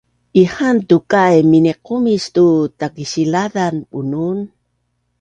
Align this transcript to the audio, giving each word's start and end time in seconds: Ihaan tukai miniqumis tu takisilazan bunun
Ihaan 0.43 0.77
tukai 0.89 1.35
miniqumis 1.51 2.25
tu 2.35 2.45
takisilazan 2.79 3.75
bunun 3.89 4.37